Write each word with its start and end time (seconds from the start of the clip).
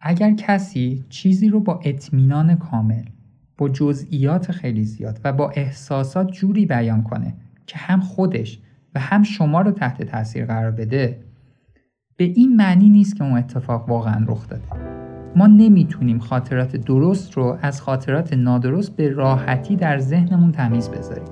اگر 0.00 0.34
کسی 0.34 1.04
چیزی 1.08 1.48
رو 1.48 1.60
با 1.60 1.80
اطمینان 1.84 2.54
کامل 2.56 3.02
با 3.58 3.68
جزئیات 3.68 4.52
خیلی 4.52 4.84
زیاد 4.84 5.20
و 5.24 5.32
با 5.32 5.50
احساسات 5.50 6.30
جوری 6.30 6.66
بیان 6.66 7.02
کنه 7.02 7.34
که 7.66 7.78
هم 7.78 8.00
خودش 8.00 8.58
و 8.94 9.00
هم 9.00 9.22
شما 9.22 9.60
رو 9.60 9.70
تحت 9.70 10.02
تاثیر 10.02 10.46
قرار 10.46 10.70
بده 10.70 11.18
به 12.16 12.24
این 12.24 12.56
معنی 12.56 12.88
نیست 12.88 13.16
که 13.16 13.24
اون 13.24 13.38
اتفاق 13.38 13.88
واقعا 13.88 14.24
رخ 14.28 14.48
داده. 14.48 14.62
ما 15.36 15.46
نمی‌تونیم 15.46 16.18
خاطرات 16.18 16.76
درست 16.76 17.32
رو 17.32 17.58
از 17.62 17.82
خاطرات 17.82 18.32
نادرست 18.32 18.96
به 18.96 19.08
راحتی 19.08 19.76
در 19.76 19.98
ذهنمون 19.98 20.52
تمیز 20.52 20.88
بذاریم. 20.88 21.28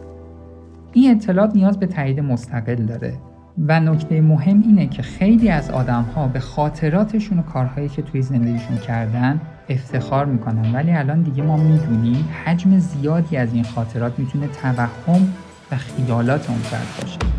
این 0.92 1.10
اطلاعات 1.10 1.56
نیاز 1.56 1.78
به 1.78 1.86
تایید 1.86 2.20
مستقل 2.20 2.74
داره. 2.74 3.18
و 3.58 3.80
نکته 3.80 4.20
مهم 4.20 4.62
اینه 4.62 4.86
که 4.86 5.02
خیلی 5.02 5.48
از 5.48 5.70
آدم 5.70 6.02
ها 6.02 6.28
به 6.28 6.40
خاطراتشون 6.40 7.38
و 7.38 7.42
کارهایی 7.42 7.88
که 7.88 8.02
توی 8.02 8.22
زندگیشون 8.22 8.76
کردن 8.78 9.40
افتخار 9.68 10.26
می‌کنن. 10.26 10.74
ولی 10.74 10.92
الان 10.92 11.22
دیگه 11.22 11.42
ما 11.42 11.56
می‌دونیم 11.56 12.28
حجم 12.44 12.78
زیادی 12.78 13.36
از 13.36 13.54
این 13.54 13.64
خاطرات 13.64 14.18
می‌تونه 14.18 14.48
توهم 14.48 15.34
و 15.72 15.76
خیالات 15.76 16.50
اون 16.50 16.58
فرد 16.58 16.86
باشه. 17.02 17.35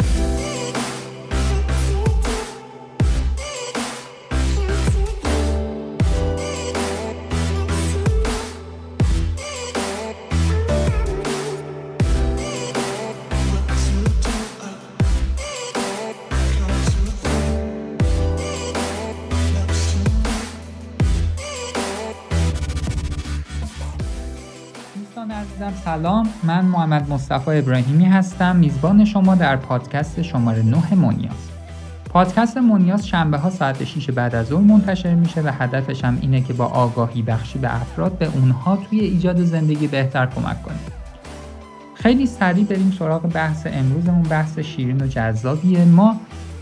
من 26.48 26.66
محمد 26.66 27.10
مصطفی 27.10 27.52
ابراهیمی 27.52 28.06
هستم. 28.06 28.56
میزبان 28.56 29.06
شما 29.06 29.36
در 29.36 29.56
پادکست 29.56 30.22
شماره 30.22 30.64
9 30.64 30.96
مونیاز 30.96 31.50
پادکست 32.10 32.58
مونیاز 32.58 33.08
شنبه 33.08 33.38
ها 33.38 33.50
ساعت 33.50 33.84
6 33.84 34.10
بعد 34.10 34.36
از 34.36 34.48
ظهر 34.48 34.62
منتشر 34.62 35.16
میشه 35.16 35.42
و 35.42 35.52
هدفش 35.60 36.04
هم 36.04 36.18
اینه 36.22 36.42
که 36.42 36.54
با 36.54 36.66
آگاهی 36.66 37.22
بخشی 37.22 37.60
به 37.60 37.76
افراد 37.76 38.18
به 38.18 38.30
اونها 38.34 38.76
توی 38.76 39.00
ایجاد 39.00 39.44
زندگی 39.44 39.88
بهتر 39.88 40.26
کمک 40.26 40.64
کنه. 40.64 40.76
خیلی 41.96 42.26
سریع 42.26 42.66
بریم 42.66 42.94
سراغ 43.00 43.22
بحث 43.22 43.68
امروزمون 43.68 44.24
بحث 44.24 44.60
شیرین 44.60 45.02
و 45.02 45.08
جذابیه. 45.08 45.86
ما 45.86 46.16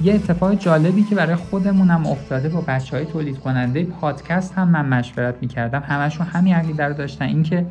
یه 0.04 0.14
اتفاق 0.14 0.54
جالبی 0.54 1.04
که 1.04 1.16
برای 1.16 1.36
خودمون 1.36 1.90
هم 1.90 2.08
افتاده 2.08 2.50
با 2.50 2.62
بچه 2.62 2.98
های 2.98 3.06
تولید 3.06 3.40
کننده 3.40 3.84
پادکست 3.84 4.54
هم 4.54 4.68
من 4.70 4.86
مشورت 4.86 5.36
می‌کردم. 5.42 5.84
همشون 5.88 6.28
همین 6.28 6.54
عقیده 6.54 6.86
رو 6.86 6.94
داشتن. 6.94 7.26
اینکه 7.26 7.66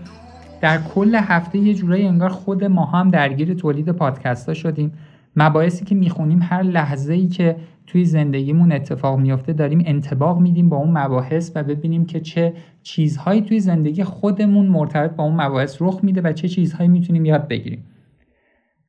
در 0.60 0.78
کل 0.78 1.14
هفته 1.14 1.58
یه 1.58 1.74
جورایی 1.74 2.06
انگار 2.06 2.28
خود 2.28 2.64
ما 2.64 2.84
هم 2.84 3.10
درگیر 3.10 3.54
تولید 3.54 3.88
پادکست 3.88 4.48
ها 4.48 4.54
شدیم. 4.54 4.92
مباحثی 5.36 5.84
که 5.84 5.94
می‌خونیم 5.94 6.40
هر 6.42 6.62
لحظه 6.62 7.12
ای 7.12 7.28
که 7.28 7.56
توی 7.86 8.04
زندگیمون 8.04 8.72
اتفاق 8.72 9.18
میافته 9.18 9.52
داریم 9.52 9.82
انتباق 9.86 10.40
میدیم 10.40 10.68
با 10.68 10.76
اون 10.76 10.98
مباحث 10.98 11.52
و 11.54 11.62
ببینیم 11.62 12.06
که 12.06 12.20
چه 12.20 12.52
چیزهایی 12.82 13.40
توی 13.40 13.60
زندگی 13.60 14.04
خودمون 14.04 14.66
مرتبط 14.66 15.10
با 15.10 15.24
اون 15.24 15.40
مباحث 15.40 15.76
رخ 15.80 16.00
میده 16.02 16.20
و 16.20 16.32
چه 16.32 16.48
چیزهایی 16.48 16.88
می‌تونیم 16.88 17.24
یاد 17.24 17.48
بگیریم. 17.48 17.84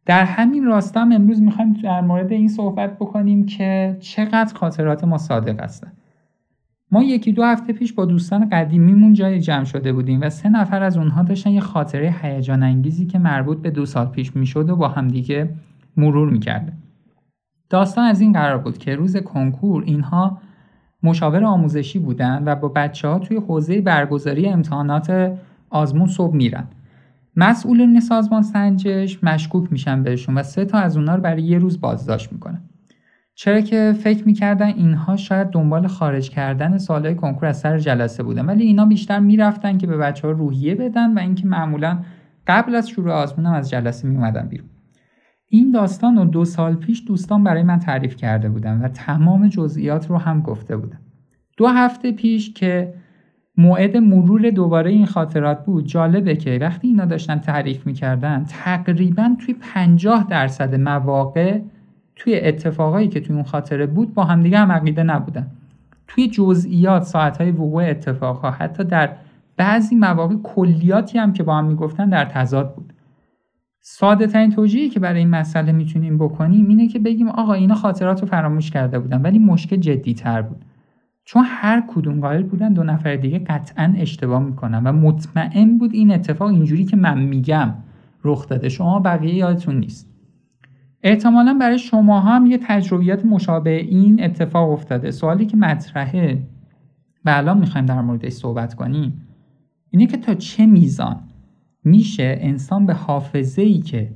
در 0.05 0.23
همین 0.23 0.65
راستا 0.65 1.01
هم 1.01 1.11
امروز 1.11 1.41
می‌خوایم 1.41 1.73
در 1.73 2.01
مورد 2.01 2.31
این 2.31 2.47
صحبت 2.47 2.95
بکنیم 2.95 3.45
که 3.45 3.97
چقدر 3.99 4.53
خاطرات 4.55 5.03
ما 5.03 5.17
صادق 5.17 5.61
هستن. 5.61 5.91
ما 6.95 7.03
یکی 7.03 7.31
دو 7.31 7.43
هفته 7.43 7.73
پیش 7.73 7.93
با 7.93 8.05
دوستان 8.05 8.49
قدیمیمون 8.49 9.13
جای 9.13 9.39
جمع 9.39 9.63
شده 9.63 9.93
بودیم 9.93 10.21
و 10.21 10.29
سه 10.29 10.49
نفر 10.49 10.83
از 10.83 10.97
اونها 10.97 11.23
داشتن 11.23 11.49
یه 11.49 11.59
خاطره 11.59 12.15
هیجان 12.21 12.63
انگیزی 12.63 13.05
که 13.05 13.19
مربوط 13.19 13.57
به 13.57 13.71
دو 13.71 13.85
سال 13.85 14.05
پیش 14.05 14.35
می‌شد 14.35 14.69
و 14.69 14.75
با 14.75 14.87
همدیگه 14.87 15.49
مرور 15.97 16.29
می‌کرده. 16.29 16.73
داستان 17.69 18.05
از 18.05 18.21
این 18.21 18.33
قرار 18.33 18.57
بود 18.57 18.77
که 18.77 18.95
روز 18.95 19.17
کنکور 19.17 19.83
اینها 19.83 20.37
مشاور 21.03 21.43
آموزشی 21.43 21.99
بودن 21.99 22.43
و 22.45 22.55
با 22.55 22.67
بچه 22.67 23.07
ها 23.07 23.19
توی 23.19 23.37
حوزه 23.37 23.81
برگزاری 23.81 24.49
امتحانات 24.49 25.37
آزمون 25.69 26.07
صبح 26.07 26.35
میرن. 26.35 26.67
مسئولین 27.35 27.99
سازمان 27.99 28.41
سنجش 28.41 29.23
مشکوک 29.23 29.71
میشن 29.71 30.03
بهشون 30.03 30.37
و 30.37 30.43
سه 30.43 30.65
تا 30.65 30.77
از 30.77 30.97
اونها 30.97 31.15
رو 31.15 31.21
برای 31.21 31.43
یه 31.43 31.57
روز 31.57 31.81
بازداشت 31.81 32.33
می‌کنن. 32.33 32.61
چرا 33.35 33.61
که 33.61 33.93
فکر 34.03 34.25
می‌کردن 34.25 34.67
اینها 34.67 35.15
شاید 35.15 35.49
دنبال 35.49 35.87
خارج 35.87 36.29
کردن 36.29 36.77
سالهای 36.77 37.15
کنکور 37.15 37.45
از 37.45 37.59
سر 37.59 37.77
جلسه 37.77 38.23
بودن. 38.23 38.45
ولی 38.45 38.63
اینا 38.63 38.85
بیشتر 38.85 39.19
می‌رفتن 39.19 39.77
که 39.77 39.87
به 39.87 39.97
بچه 39.97 40.27
ها 40.27 40.33
روحیه 40.33 40.75
بدن 40.75 41.13
و 41.13 41.19
اینکه 41.19 41.47
معمولا 41.47 41.99
قبل 42.47 42.75
از 42.75 42.89
شروع 42.89 43.11
آزمون 43.11 43.45
هم 43.45 43.53
از 43.53 43.69
جلسه 43.69 44.07
میومدن 44.07 44.47
بیرون. 44.47 44.69
این 45.47 45.71
داستان 45.71 46.17
رو 46.17 46.25
دو 46.25 46.45
سال 46.45 46.75
پیش 46.75 47.03
دوستان 47.07 47.43
برای 47.43 47.63
من 47.63 47.79
تعریف 47.79 48.15
کرده 48.15 48.49
بودن 48.49 48.81
و 48.81 48.87
تمام 48.87 49.47
جزئیات 49.47 50.09
رو 50.09 50.17
هم 50.17 50.41
گفته 50.41 50.77
بودن. 50.77 50.99
دو 51.57 51.67
هفته 51.67 52.11
پیش 52.11 52.53
که 52.53 52.93
موعد 53.57 53.97
مرور 53.97 54.49
دوباره 54.49 54.91
این 54.91 55.05
خاطرات 55.05 55.65
بود 55.65 55.85
جالبه 55.85 56.35
که 56.35 56.57
وقتی 56.61 56.87
اینا 56.87 57.05
داشتن 57.05 57.39
تعریف 57.39 57.87
می‌کردن 57.87 58.45
تقریبا 58.49 59.35
توی 59.39 59.53
50 59.53 60.27
درصد 60.29 60.75
مواقع 60.75 61.59
توی 62.15 62.39
اتفاقایی 62.39 63.07
که 63.07 63.19
توی 63.19 63.35
اون 63.35 63.43
خاطره 63.43 63.85
بود 63.85 64.13
با 64.13 64.23
همدیگه 64.23 64.57
هم 64.57 64.71
عقیده 64.71 65.03
نبودن. 65.03 65.47
توی 66.07 66.27
جزئیات 66.27 67.03
ساعتهای 67.03 67.51
وقوع 67.51 67.83
اتفاقها 67.83 68.51
حتی 68.51 68.83
در 68.83 69.09
بعضی 69.57 69.95
مواقع 69.95 70.35
کلیاتی 70.43 71.17
هم 71.17 71.33
که 71.33 71.43
با 71.43 71.57
هم 71.57 71.65
می‌گفتن 71.65 72.09
در 72.09 72.25
تضاد 72.25 72.75
بود. 72.75 72.93
ساده 73.81 74.27
ترین 74.27 74.51
توجیهی 74.51 74.89
که 74.89 74.99
برای 74.99 75.19
این 75.19 75.29
مسئله 75.29 75.71
می‌تونیم 75.71 76.17
بکنیم 76.17 76.67
اینه 76.67 76.87
که 76.87 76.99
بگیم 76.99 77.29
آقا 77.29 77.53
اینا 77.53 77.75
خاطرات 77.75 78.21
رو 78.21 78.27
فراموش 78.27 78.71
کرده 78.71 78.99
بودن 78.99 79.21
ولی 79.21 79.39
مشکل 79.39 79.75
جدی 79.75 80.13
تر 80.13 80.41
بود. 80.41 80.65
چون 81.25 81.43
هر 81.45 81.83
کدوم 81.87 82.21
قائل 82.21 82.43
بودن 82.43 82.73
دو 82.73 82.83
نفر 82.83 83.15
دیگه 83.15 83.39
قطعا 83.39 83.93
اشتباه 83.97 84.43
می‌کنن 84.43 84.83
و 84.83 84.91
مطمئن 84.91 85.77
بود 85.77 85.93
این 85.93 86.11
اتفاق 86.11 86.47
اینجوری 86.47 86.85
که 86.85 86.97
من 86.97 87.19
میگم 87.19 87.73
رخ 88.23 88.47
داده. 88.47 88.69
شما 88.69 88.99
بقیه 88.99 89.35
یادتون 89.35 89.79
نیست. 89.79 90.14
احتمالا 91.05 91.53
برای 91.53 91.79
شما 91.79 92.19
هم 92.19 92.45
یه 92.45 92.57
تجربیات 92.57 93.25
مشابه 93.25 93.71
این 93.71 94.23
اتفاق 94.23 94.71
افتاده. 94.71 95.11
سوالی 95.11 95.45
که 95.45 95.57
مطرحه. 95.57 96.43
و 97.25 97.29
الان 97.29 97.57
می‌خوایم 97.57 97.85
در 97.85 98.01
موردش 98.01 98.31
صحبت 98.31 98.73
کنیم. 98.73 99.27
اینه 99.89 100.07
که 100.07 100.17
تا 100.17 100.33
چه 100.33 100.65
میزان 100.65 101.19
میشه 101.83 102.37
انسان 102.39 102.85
به 102.85 102.93
حافظه 102.93 103.61
ای 103.61 103.79
که 103.79 104.15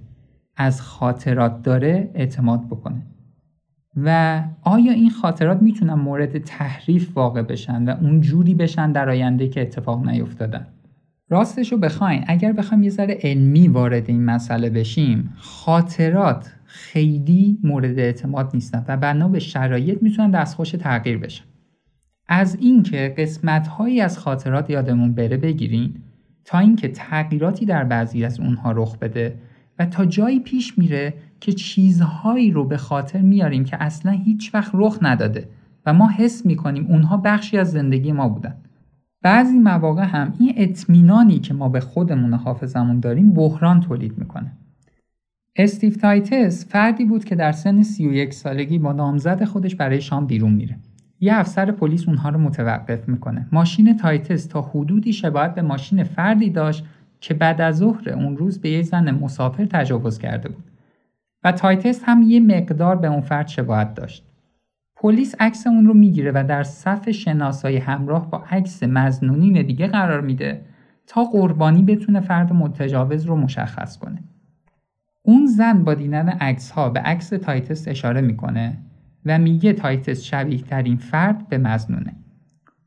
از 0.58 0.82
خاطرات 0.82 1.62
داره 1.62 2.12
اعتماد 2.14 2.68
بکنه؟ 2.68 3.02
و 3.96 4.44
آیا 4.62 4.92
این 4.92 5.10
خاطرات 5.10 5.62
می‌تونن 5.62 5.94
مورد 5.94 6.38
تحریف 6.38 7.18
واقع 7.18 7.42
بشن 7.42 7.90
و 7.90 7.96
اون 8.02 8.22
جوری 8.22 8.56
بشن 8.56 8.92
در 8.92 9.10
آینده 9.10 9.48
که 9.48 9.62
اتفاق 9.62 10.08
نیفتادن؟ 10.10 10.68
راستشو 11.30 11.78
بخواین. 11.78 12.24
اگر 12.28 12.54
بخوایم 12.54 12.84
یه 12.84 12.90
ذره 12.90 13.20
علمی 13.24 13.68
وارد 13.68 14.10
این 14.10 14.26
مسئله 14.26 14.70
بشیم 14.70 15.34
خاطرات 15.38 16.56
خیلی 16.72 17.60
مورد 17.64 18.00
اعتماد 18.00 18.52
نیستن 18.54 18.86
و 18.88 18.98
بنا 18.98 19.28
به 19.28 19.40
شرایط 19.40 20.04
می‌تونن 20.04 20.32
دستخوش 20.32 20.72
تغییر 20.72 21.18
بشن. 21.18 21.44
از 22.28 22.56
اینکه 22.56 23.16
قسمت 23.18 23.68
هایی 23.68 24.02
از 24.02 24.18
خاطرات 24.18 24.70
یادمون 24.70 25.14
بره 25.14 25.38
بگیرین 25.38 25.94
تا 26.46 26.60
اینکه 26.60 26.88
تغییراتی 26.88 27.66
در 27.66 27.84
بعضی 27.84 28.26
از 28.26 28.40
اونها 28.40 28.72
رخ 28.72 28.98
بده 28.98 29.36
و 29.80 29.86
تا 29.86 30.06
جایی 30.06 30.40
پیش 30.40 30.78
میره 30.78 31.14
که 31.40 31.52
چیزهایی 31.52 32.52
رو 32.52 32.66
به 32.66 32.78
خاطر 32.78 33.22
میاریم 33.22 33.64
که 33.64 33.84
اصلا 33.84 34.12
هیچ 34.12 34.56
وقت 34.56 34.72
رخ 34.74 34.98
نداده 35.02 35.50
و 35.86 35.94
ما 35.94 36.10
حس 36.10 36.46
می‌کنیم 36.46 36.86
اونها 36.86 37.18
بخشی 37.18 37.58
از 37.58 37.72
زندگی 37.72 38.12
ما 38.12 38.30
بودن. 38.30 38.56
بعضی 39.22 39.60
مواقع 39.60 40.04
هم 40.04 40.34
این 40.40 40.54
اطمینانی 40.58 41.40
که 41.40 41.54
ما 41.54 41.70
به 41.70 41.80
خودمون 41.80 42.34
حافظمون 42.34 43.00
داریم 43.00 43.34
بحران 43.34 43.80
تولید 43.80 44.18
می‌کنه. 44.18 44.52
استیو 45.56 45.94
تایتس 45.94 46.66
فردی 46.70 47.06
بود 47.06 47.26
که 47.26 47.36
در 47.36 47.52
سن 47.52 47.84
31 47.84 48.34
سالگی 48.34 48.80
با 48.80 48.94
نامزد 48.94 49.44
خودش 49.44 49.76
برای 49.76 50.02
شام 50.02 50.26
بیرون 50.26 50.54
میره. 50.54 50.78
یه 51.20 51.36
افسر 51.36 51.72
پلیس 51.72 52.08
اونها 52.08 52.30
رو 52.30 52.40
متوقف 52.40 53.10
می‌کنه. 53.10 53.48
ماشین 53.52 53.98
تایتس 53.98 54.46
تا 54.46 54.62
حدودی 54.62 55.14
شباهت 55.14 55.56
به 55.56 55.62
ماشین 55.62 56.04
فردی 56.04 56.50
داشت 56.50 56.86
که 57.22 57.34
بعد 57.34 57.62
از 57.62 57.78
ظهر 57.78 58.10
اون 58.10 58.38
روز 58.38 58.62
به 58.62 58.70
یه 58.70 58.82
زن 58.82 59.12
مسافر 59.12 59.66
تجاوز 59.66 60.20
کرده 60.20 60.50
بود. 60.50 60.64
و 61.44 61.52
تایتس 61.52 62.02
هم 62.04 62.22
یه 62.22 62.40
مقدار 62.40 62.96
به 62.96 63.08
اون 63.08 63.22
فرد 63.22 63.48
شباهت 63.48 63.94
داشت. 63.94 64.26
پلیس 64.96 65.36
عکس 65.40 65.68
اون 65.68 65.86
رو 65.86 65.94
می‌گیره 65.94 66.32
و 66.36 66.44
در 66.48 66.64
صف 66.64 67.10
شناسایی 67.10 67.78
همراه 67.78 68.30
با 68.30 68.44
عکس 68.52 68.84
مزنونین 68.84 69.66
دیگه 69.66 69.88
قرار 69.88 70.22
میده 70.22 70.62
تا 71.08 71.24
قربانی 71.24 71.84
بتونه 71.84 72.20
فرد 72.20 72.54
متجاوز 72.54 73.26
رو 73.26 73.36
مشخص 73.36 73.98
کنه. 73.98 74.24
اون 75.22 75.46
زن 75.46 75.84
با 75.84 75.94
دیدن 75.94 76.30
عکس 76.30 76.72
ها 76.72 76.90
به 76.90 77.00
عکس 77.00 77.30
تایتس 77.30 77.88
اشاره 77.88 78.22
می‌کنه 78.22 78.78
و 79.26 79.40
میگه 79.40 79.74
تایتس 79.74 80.24
شبیه 80.24 80.62
ترین 80.62 80.98
فرد 80.98 81.48
به 81.48 81.58
مزنونه. 81.58 82.16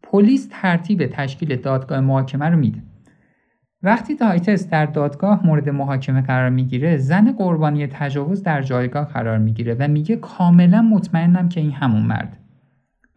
پلیس 0.03 0.49
ترتیب 0.51 1.07
تشکیل 1.07 1.57
دادگاه 1.57 2.01
محاکمه 2.01 2.47
رو 2.47 2.57
میده. 2.57 2.83
وقتی 3.83 4.15
تایتس 4.15 4.69
در 4.69 4.87
دادگاه 4.87 5.47
مورد 5.47 5.69
محاکمه 5.69 6.21
قرار 6.21 6.51
می‌گیره 6.51 6.97
زن 6.97 7.33
قربانی 7.33 7.87
تجاوز 7.87 8.43
در 8.43 8.63
جایگاه 8.63 9.05
قرار 9.05 9.39
می‌گیره 9.39 9.77
و 9.79 9.89
میگه 9.89 10.17
کاملا 10.17 10.83
مطمئنم 10.83 11.49
که 11.49 11.61
این 11.61 11.73
همون 11.73 12.03
مرد. 12.03 12.39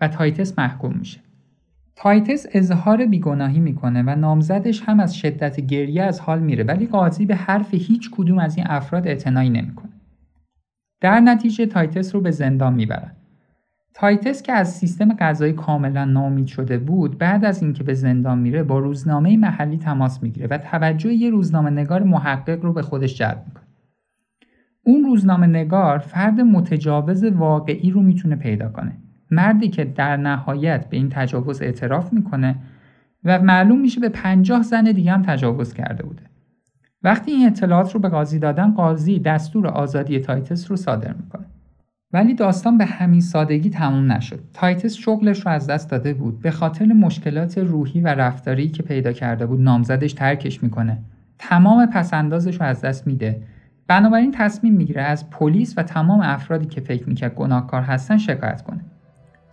و 0.01 0.07
تایتس 0.07 0.59
محکوم 0.59 0.93
میشه. 0.93 1.24
تایتس 1.95 2.45
اظهار 2.51 3.05
بیگناهی 3.05 3.59
می‌کنه 3.59 4.03
و 4.03 4.15
نامزدش 4.15 4.81
هم 4.81 4.99
از 4.99 5.15
شدت 5.15 5.61
گریه 5.61 6.03
از 6.03 6.19
حال 6.19 6.39
میره 6.39 6.63
ولی 6.63 6.87
قاضی 6.87 7.25
به 7.25 7.35
حرف 7.35 7.73
هیچ 7.73 8.11
کدوم 8.11 8.39
از 8.39 8.57
این 8.57 8.65
افراد 8.69 9.07
اعتنایی 9.07 9.49
نمی‌کنه. 9.49 9.91
در 11.01 11.19
نتیجه 11.19 11.65
تایتس 11.65 12.15
رو 12.15 12.21
به 12.21 12.31
زندان 12.31 12.73
می‌برن. 12.73 13.11
تایتس 13.93 14.41
که 14.41 14.53
از 14.53 14.73
سیستم 14.73 15.13
قضایی 15.13 15.53
کاملا 15.53 16.05
ناامید 16.05 16.47
شده 16.47 16.77
بود 16.77 17.17
بعد 17.17 17.45
از 17.45 17.61
اینکه 17.63 17.83
به 17.83 17.93
زندان 17.93 18.39
میره 18.39 18.63
با 18.63 18.79
روزنامه 18.79 19.37
محلی 19.37 19.77
تماس 19.77 20.23
می‌گیره 20.23 20.47
و 20.47 20.57
توجه 20.57 21.13
یه 21.13 21.29
روزنامه 21.29 21.69
نگار 21.69 22.03
محقق 22.03 22.61
رو 22.61 22.73
به 22.73 22.81
خودش 22.81 23.17
جلب 23.17 23.43
می‌کنه. 23.47 23.63
اون 24.83 25.03
روزنامه 25.03 25.47
نگار 25.47 25.97
فرد 25.97 26.41
متجاوز 26.41 27.23
واقعی 27.23 27.91
رو 27.91 28.01
می‌تونه 28.01 28.35
پیدا 28.35 28.69
کنه. 28.69 28.97
مردی 29.35 29.67
که 29.69 29.83
در 29.83 30.17
نهایت 30.17 30.89
به 30.89 30.97
این 30.97 31.09
تجاوز 31.09 31.61
اعتراف 31.61 32.13
می‌کنه 32.13 32.55
و 33.23 33.39
معلوم 33.39 33.79
میشه 33.79 33.99
به 33.99 34.09
پنجاه 34.09 34.63
زن 34.63 34.83
دیگه 34.83 35.11
هم 35.11 35.21
تجاوز 35.21 35.73
کرده 35.73 36.03
بوده 36.03 36.21
وقتی 37.03 37.31
این 37.31 37.47
اطلاعات 37.47 37.93
رو 37.93 37.99
به 37.99 38.09
قاضی 38.09 38.39
دادن 38.39 38.71
قاضی 38.71 39.19
دستور 39.19 39.67
آزادی 39.67 40.19
تایتس 40.19 40.71
رو 40.71 40.77
صادر 40.77 41.13
می‌کنه 41.13 41.45
ولی 42.13 42.33
داستان 42.33 42.77
به 42.77 42.85
همین 42.85 43.21
سادگی 43.21 43.69
تموم 43.69 44.11
نشد. 44.11 44.39
تایتس 44.53 44.95
شغلش 44.95 45.45
رو 45.45 45.51
از 45.51 45.67
دست 45.67 45.89
داده 45.89 46.13
بود. 46.13 46.39
به 46.39 46.51
خاطر 46.51 46.85
مشکلات 46.85 47.57
روحی 47.57 48.01
و 48.01 48.07
رفتاری 48.07 48.67
که 48.69 48.83
پیدا 48.83 49.11
کرده 49.11 49.45
بود 49.45 49.61
نامزدش 49.61 50.13
ترکش 50.13 50.63
می‌کنه. 50.63 50.97
تمام 51.39 51.85
پس‌اندازش 51.85 52.55
رو 52.55 52.65
از 52.65 52.81
دست 52.81 53.07
میده. 53.07 53.41
بنابراین 53.87 54.31
تصمیم 54.31 54.73
می‌گیره 54.73 55.01
از 55.01 55.29
پلیس 55.29 55.73
و 55.77 55.83
تمام 55.83 56.19
افرادی 56.19 56.65
که 56.65 56.81
فکر 56.81 57.09
می‌کرد 57.09 57.35
گناهکار 57.35 57.81
هستن 57.81 58.17
شکایت 58.17 58.61
کنه. 58.61 58.81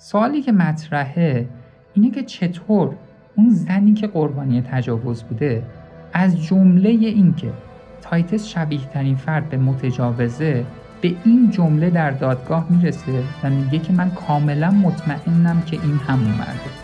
سوالی 0.05 0.43
که 0.43 0.53
مطرحه 0.53 1.49
اینه 1.95 2.11
که 2.11 2.23
چطور 2.23 2.95
اون 3.37 3.51
زنی 3.51 3.95
که 3.95 4.07
قربانی 4.07 4.63
تجاوز 4.63 5.23
بوده 5.23 5.63
از 6.13 6.43
جمله 6.43 6.89
اینکه 6.89 7.53
تایتس 8.01 8.47
شبیه 8.47 8.81
ترین 8.87 9.17
فرد 9.17 9.49
به 9.49 9.57
متجاوزه 9.57 10.65
به 11.01 11.15
این 11.25 11.51
جمله 11.51 11.91
در 11.91 12.11
دادگاه 12.11 12.67
می‌رسه 12.71 13.13
و 13.43 13.51
میگه 13.51 13.79
که 13.79 13.93
من 13.93 14.11
کاملا 14.11 14.71
مطمئنم 14.71 15.63
که 15.63 15.79
این 15.83 15.97
همون 15.97 16.31
مرده. 16.31 16.82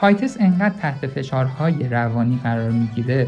تایتس 0.00 0.36
انقدر 0.40 0.74
تحت 0.74 1.06
فشارهای 1.06 1.88
روانی 1.88 2.40
قرار 2.42 2.70
می‌گیره 2.70 3.26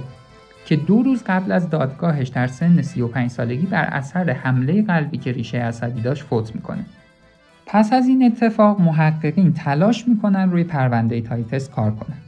که 0.67 0.77
دو 0.77 1.03
روز 1.03 1.23
قبل 1.27 1.53
از 1.53 1.71
دادگاهش 1.71 2.29
در 2.29 2.47
سن 2.47 2.83
35 2.83 3.31
سالگی 3.31 3.67
بر 3.67 3.85
اثر 3.85 4.31
حمله 4.31 4.83
قلبی 4.83 5.19
که 5.19 5.33
ریشه 5.33 5.59
عصبی 5.59 6.01
داشت 6.01 6.23
فوت 6.23 6.55
می‌کنه. 6.55 6.85
پس 7.67 7.93
از 7.93 8.07
این 8.07 8.25
اتفاق 8.25 8.81
محققین 8.81 9.53
تلاش 9.53 10.09
می‌کنن 10.09 10.51
روی 10.51 10.65
پرونده 10.65 11.21
تایتس 11.21 11.69
کار 11.69 11.91
کنن. 11.91 12.19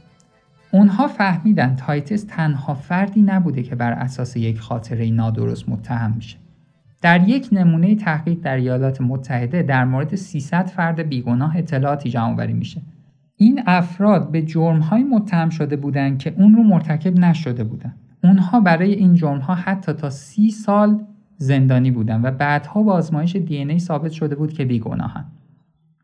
اونها 0.71 1.07
فهمیدن 1.07 1.75
تایتس 1.75 2.23
تنها 2.23 2.73
فردی 2.73 3.21
نبوده 3.21 3.63
که 3.63 3.75
بر 3.75 3.91
اساس 3.91 4.37
یک 4.37 4.59
خاطره 4.59 5.09
نادرست 5.09 5.69
متهم 5.69 6.13
میشه. 6.15 6.37
در 7.01 7.27
یک 7.27 7.49
نمونه 7.51 7.95
تحقیق 7.95 8.39
در 8.41 8.55
ایالات 8.55 9.01
متحده 9.01 9.61
در 9.61 9.85
مورد 9.85 10.15
300 10.15 10.65
فرد 10.65 10.99
بیگناه 10.99 11.57
اطلاعاتی 11.57 12.09
جمع 12.09 12.45
میشه 12.45 12.81
این 13.37 13.63
افراد 13.65 14.31
به 14.31 14.41
جرمهایی 14.41 15.03
متهم 15.03 15.49
شده 15.49 15.75
بودند 15.75 16.19
که 16.19 16.33
اون 16.37 16.55
رو 16.55 16.63
مرتکب 16.63 17.19
نشده 17.19 17.63
بودند. 17.63 17.95
اونها 18.23 18.59
برای 18.59 18.93
این 18.93 19.15
جرمها 19.15 19.55
حتی 19.55 19.93
تا 19.93 20.09
سی 20.09 20.51
سال 20.51 21.03
زندانی 21.37 21.91
بودن 21.91 22.21
و 22.21 22.31
بعدها 22.31 22.83
با 22.83 22.93
آزمایش 22.93 23.35
دی 23.35 23.57
ای 23.57 23.79
ثابت 23.79 24.11
شده 24.11 24.35
بود 24.35 24.53
که 24.53 24.65
بیگناهن. 24.65 25.25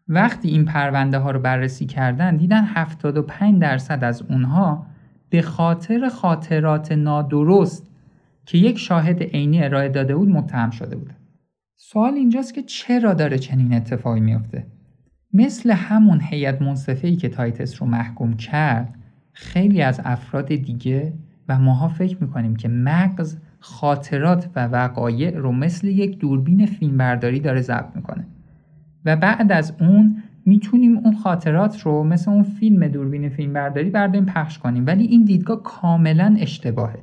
وقتی 0.08 0.50
این 0.50 0.66
پرونده 0.66 1.18
ها 1.18 1.32
رو 1.32 1.40
بررسی 1.40 1.86
کردن 1.86 2.38
دیدن 2.38 2.64
75 2.64 3.62
درصد 3.62 4.04
از 4.04 4.22
اونها 4.30 4.86
به 5.30 5.42
خاطر 5.42 6.10
خاطرات 6.10 6.92
نادرست 6.92 7.92
که 8.46 8.58
یک 8.58 8.78
شاهد 8.78 9.24
عینی 9.24 9.64
ارائه 9.64 9.90
داده 9.90 10.16
بود 10.16 10.30
متهم 10.30 10.70
شده 10.70 10.96
بودن. 10.96 11.16
سوال 11.76 12.14
اینجاست 12.14 12.54
که 12.54 12.64
چرا 12.64 13.14
داره 13.14 13.38
چنین 13.38 13.74
اتفاقی 13.74 14.20
میافته؟ 14.20 14.66
مثل 15.34 15.72
همون 15.72 16.22
هیئت 16.22 16.62
منصفه 16.62 17.16
که 17.16 17.30
تایتس 17.30 17.82
رو 17.82 17.88
محکوم 17.88 18.34
کرد 18.34 18.96
خیلی 19.34 19.82
از 19.82 20.02
افراد 20.04 20.48
دیگه 20.48 21.14
و 21.48 21.60
ماها 21.60 21.88
فکر 21.88 22.18
می‌کنیم 22.22 22.56
که 22.56 22.68
مغز 22.68 23.38
خاطرات 23.60 24.50
و 24.56 24.68
وقایع 24.68 25.38
رو 25.38 25.52
مثل 25.52 25.88
یک 25.88 26.18
دوربین 26.18 26.66
فیلمبرداری 26.66 27.40
داره 27.40 27.62
ضبط 27.62 27.96
می‌کنه. 27.96 28.28
و 29.06 29.16
بعد 29.16 29.52
از 29.52 29.74
اون 29.80 30.24
می‌تونیم 30.46 30.98
اون 30.98 31.16
خاطرات 31.16 31.82
رو 31.82 32.04
مثل 32.04 32.32
اون 32.32 32.44
فیلم 32.44 32.88
دوربین 32.88 33.30
فیلمبرداری 33.30 33.90
برداریم 33.90 34.26
پخش 34.26 34.60
کنیم. 34.60 34.86
ولی 34.86 35.06
این 35.06 35.24
دیدگاه 35.24 35.64
کاملا 35.64 36.36
اشتباهه. 36.40 37.00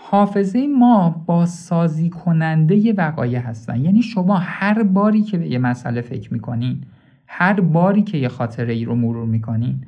حافظه 0.00 0.66
ما 0.66 1.24
با 1.26 1.46
سازی 1.46 2.10
کننده 2.10 2.92
وقایع 2.92 3.38
هستن. 3.38 3.80
یعنی 3.80 4.02
شما 4.02 4.36
هر 4.36 4.82
باری 4.82 5.22
که 5.22 5.38
به 5.38 5.48
یه 5.48 5.58
مسئله 5.58 6.00
فکر 6.00 6.32
می‌کنین 6.32 6.80
هر 7.26 7.60
باری 7.60 8.02
که 8.02 8.18
یه 8.18 8.28
خاطره 8.28 8.72
ای 8.74 8.84
رو 8.84 8.94
مرور 8.94 9.26
می‌کنین 9.26 9.80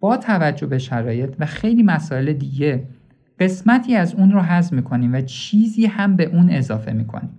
با 0.00 0.16
توجه 0.16 0.66
به 0.66 0.78
شرایط 0.78 1.34
و 1.38 1.46
خیلی 1.46 1.82
مسائل 1.82 2.32
دیگه 2.32 2.86
قسمتی 3.38 3.96
از 3.96 4.14
اون 4.14 4.32
رو 4.32 4.40
حذف 4.40 4.72
می‌کنیم 4.72 5.12
و 5.12 5.20
چیزی 5.20 5.86
هم 5.86 6.16
به 6.16 6.24
اون 6.24 6.50
اضافه 6.50 6.92
می‌کنیم 6.92 7.30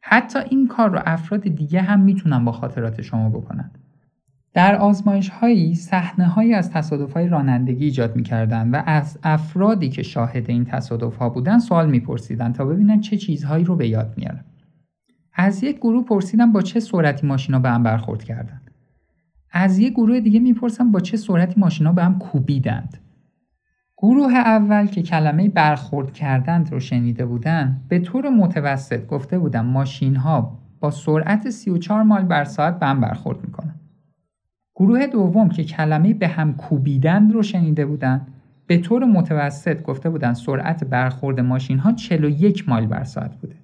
حتی 0.00 0.38
این 0.50 0.68
کار 0.68 0.90
رو 0.90 1.00
افراد 1.06 1.40
دیگه 1.40 1.82
هم 1.82 2.00
می‌تونن 2.00 2.44
با 2.44 2.52
خاطرات 2.52 3.02
شما 3.02 3.28
بکنن. 3.28 3.70
در 4.54 4.76
آزمایش 4.76 5.28
هایی 5.28 5.74
صحنه 5.74 6.26
هایی 6.26 6.54
از 6.54 6.70
تصادف 6.70 7.12
های 7.12 7.28
رانندگی 7.28 7.84
ایجاد 7.84 8.16
می‌کردن 8.16 8.70
و 8.70 8.82
از 8.86 9.18
افرادی 9.22 9.88
که 9.88 10.02
شاهد 10.02 10.50
این 10.50 10.64
تصادف 10.64 11.16
ها 11.16 11.28
بودن 11.28 11.58
سوال 11.58 11.90
میپرسیدن 11.90 12.52
تا 12.52 12.64
ببینن 12.64 13.00
چه 13.00 13.16
چیزهایی 13.16 13.64
رو 13.64 13.76
به 13.76 13.88
یاد 13.88 14.14
میارن 14.16 14.44
از 15.34 15.64
یک 15.64 15.76
گروه 15.76 16.04
پرسیدن 16.04 16.52
با 16.52 16.62
چه 16.62 16.80
سرعتی 16.80 17.26
ماشینا 17.26 17.58
به 17.58 17.70
هم 17.70 17.82
برخورد 17.82 18.24
کردن 18.24 18.60
از 19.52 19.78
یک 19.78 19.92
گروه 19.92 20.20
دیگه 20.20 20.40
می‌پرسن 20.40 20.92
با 20.92 21.00
چه 21.00 21.16
سرعتی 21.16 21.60
ماشینا 21.60 21.92
به 21.92 22.04
هم 22.04 22.18
کوبیدند. 22.18 22.98
گروه 23.96 24.34
اول 24.34 24.86
که 24.86 25.02
کلمه 25.02 25.48
برخورد 25.48 26.12
کردند 26.12 26.72
رو 26.72 26.80
شنیده 26.80 27.26
بودن 27.26 27.80
به 27.88 27.98
طور 27.98 28.28
متوسط 28.28 29.06
گفته 29.06 29.38
بودن 29.38 29.60
ماشین 29.60 30.16
ها 30.16 30.58
با 30.80 30.90
سرعت 30.90 31.50
34 31.50 32.02
مایل 32.02 32.26
بر 32.26 32.44
ساعت 32.44 32.78
به 32.78 32.86
هم 32.86 33.00
برخورد 33.00 33.38
می‌کنن 33.44 33.79
گروه 34.80 35.06
دوم 35.06 35.48
که 35.48 35.64
کلمه 35.64 36.14
به 36.14 36.28
هم 36.28 36.54
کوبیدن 36.54 37.30
رو 37.30 37.42
شنیده 37.42 37.86
بودند 37.86 38.26
به 38.66 38.78
طور 38.78 39.04
متوسط 39.04 39.82
گفته 39.82 40.10
بودند 40.10 40.34
سرعت 40.34 40.84
برخورد 40.84 41.40
ماشین 41.40 41.78
ها 41.78 41.92
41 41.92 42.68
مایل 42.68 42.86
بر 42.86 43.04
ساعت 43.04 43.36
بوده. 43.36 43.54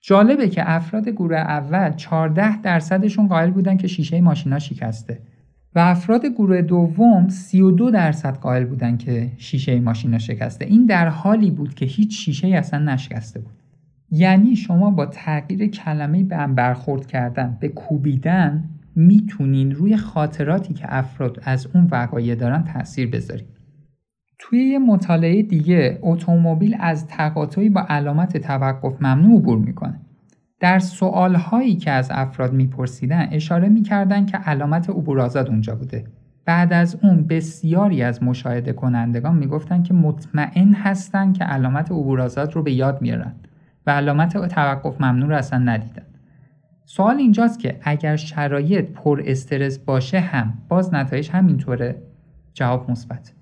جالبه 0.00 0.48
که 0.48 0.70
افراد 0.70 1.08
گروه 1.08 1.36
اول 1.36 1.92
14 1.92 2.60
درصدشون 2.62 3.28
قائل 3.28 3.50
بودن 3.50 3.76
که 3.76 3.86
شیشه 3.86 4.20
ماشینا 4.20 4.58
شکسته 4.58 5.18
و 5.74 5.78
افراد 5.78 6.26
گروه 6.26 6.62
دوم 6.62 7.28
32 7.28 7.90
درصد 7.90 8.36
قائل 8.36 8.64
بودن 8.64 8.96
که 8.96 9.30
شیشه 9.36 9.80
ماشینا 9.80 10.18
شکسته 10.18 10.64
این 10.64 10.86
در 10.86 11.08
حالی 11.08 11.50
بود 11.50 11.74
که 11.74 11.86
هیچ 11.86 12.24
شیشه 12.24 12.48
اصلا 12.48 12.78
نشکسته 12.78 13.40
بود 13.40 13.54
یعنی 14.10 14.56
شما 14.56 14.90
با 14.90 15.06
تغییر 15.06 15.66
کلمه 15.66 16.22
به 16.22 16.36
هم 16.36 16.54
برخورد 16.54 17.06
کردن 17.06 17.56
به 17.60 17.68
کوبیدن 17.68 18.64
می‌تونین 18.96 19.72
روی 19.72 19.96
خاطراتی 19.96 20.74
که 20.74 20.84
افراد 20.88 21.40
از 21.42 21.66
اون 21.74 21.88
وقایع 21.90 22.34
دارن 22.34 22.64
تاثیر 22.64 23.10
بذارید 23.10 23.46
توی 24.38 24.58
یه 24.58 24.78
مطالعه 24.78 25.42
دیگه 25.42 25.98
اتومبیل 26.02 26.76
از 26.80 27.06
تقاطعی 27.06 27.68
با 27.68 27.86
علامت 27.88 28.36
توقف 28.36 29.02
ممنوع 29.02 29.38
عبور 29.38 29.58
می‌کنه. 29.58 30.00
در 30.60 30.78
سوالهایی 30.78 31.76
که 31.76 31.90
از 31.90 32.10
افراد 32.10 32.52
میپرسیدن 32.52 33.28
اشاره 33.32 33.68
می‌کردن 33.68 34.26
که 34.26 34.36
علامت 34.36 34.90
عبور 34.90 35.20
آزاد 35.20 35.48
اونجا 35.48 35.74
بوده. 35.74 36.04
بعد 36.44 36.72
از 36.72 36.98
اون 37.02 37.26
بسیاری 37.26 38.02
از 38.02 38.22
مشاهده 38.22 38.72
کنندگان 38.72 39.36
می‌گفتن 39.36 39.82
که 39.82 39.94
مطمئن 39.94 40.72
هستن 40.72 41.32
که 41.32 41.44
علامت 41.44 41.90
عبور 41.90 42.20
آزاد 42.20 42.52
رو 42.54 42.62
به 42.62 42.72
یاد 42.72 43.02
میارن 43.02 43.34
و 43.86 43.90
علامت 43.90 44.48
توقف 44.48 45.00
ممنوع 45.00 45.28
رو 45.28 45.36
اصلا 45.36 45.58
ندیدن. 45.58 46.05
سوال 46.88 47.16
اینجاست 47.16 47.60
که 47.60 47.76
اگر 47.82 48.16
شرایط 48.16 48.84
پر 48.84 49.22
استرس 49.26 49.78
باشه 49.78 50.20
هم 50.20 50.54
باز 50.68 50.94
نتایج 50.94 51.30
همینطوره؟ 51.30 52.02
جواب 52.54 52.90
مثبت. 52.90 53.32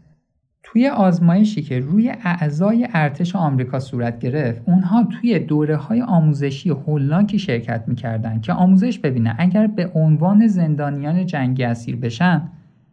توی 0.62 0.88
آزمایشی 0.88 1.62
که 1.62 1.80
روی 1.80 2.14
اعضای 2.24 2.88
ارتش 2.92 3.36
آمریکا 3.36 3.80
صورت 3.80 4.18
گرفت 4.18 4.62
اونها 4.66 5.04
توی 5.04 5.38
دوره 5.38 5.76
های 5.76 6.02
آموزشی 6.02 6.70
هولناکی 6.70 7.38
شرکت 7.38 7.84
می‌کردن 7.86 8.40
که 8.40 8.52
آموزش 8.52 8.98
ببینن 8.98 9.34
اگر 9.38 9.66
به 9.66 9.90
عنوان 9.94 10.46
زندانیان 10.46 11.26
جنگی 11.26 11.64
اسیر 11.64 11.96
بشن 11.96 12.48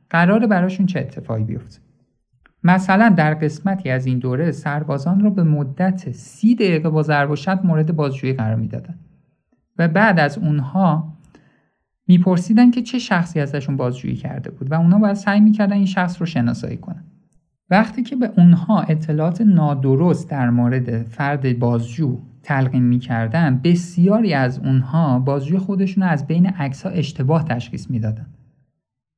قرار 0.10 0.48
براشون 0.48 0.86
چه 0.86 1.00
اتفاقی 1.00 1.43
بیفته. 1.43 1.79
مثلا 2.63 3.13
در 3.17 3.34
قسمتی 3.34 3.89
از 3.89 4.05
این 4.05 4.20
دوره 4.20 4.51
سربازان 4.51 5.20
را 5.20 5.29
به 5.29 5.43
مدت 5.43 6.12
سی 6.12 6.55
دقیقه 6.55 6.89
با 6.89 7.03
ضرب 7.03 7.31
و 7.31 7.36
مورد 7.63 7.96
بازجویی 7.96 8.34
قرار 8.34 8.55
می‌دادن. 8.55 8.96
و 9.78 9.88
بعد 9.88 10.20
از 10.20 10.38
اونها 10.38 11.13
میپرسیدن 12.08 12.72
که 12.72 12.82
چه 12.82 13.00
شخصی 13.00 13.40
ازشون 13.40 13.78
بازجویی 13.78 14.16
کرده 14.16 14.51
بود 14.51 14.72
و 14.72 14.74
اونها 14.74 15.00
باید 15.00 15.13
سعی 15.13 15.40
می‌کردن 15.40 15.74
این 15.74 15.86
شخص 15.86 16.20
رو 16.20 16.25
شناسایی 16.25 16.78
کنن. 16.78 17.04
وقتی 17.70 18.04
که 18.04 18.16
به 18.16 18.32
اونها 18.38 18.82
اطلاعات 18.82 19.42
نادرست 19.42 20.30
در 20.30 20.50
مورد 20.50 21.04
فرد 21.04 21.60
بازجو 21.60 22.20
تلقین 22.44 22.84
می‌کردن 22.84 23.62
بسیاری 23.63 24.34
از 24.34 24.60
اونها 24.60 25.20
بازجوی 25.20 25.58
خودشون 25.58 26.04
از 26.04 26.28
بین 26.28 26.46
عکس 26.46 26.86
اشتباه 26.86 27.44
تشخیص 27.44 27.90
می‌دادن. 27.90 28.25